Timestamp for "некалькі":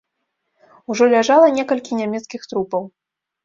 1.59-2.01